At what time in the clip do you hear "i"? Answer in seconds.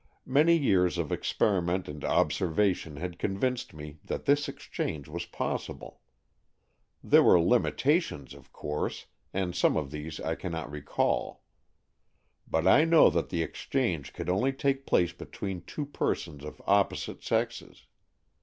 10.19-10.33, 12.65-12.83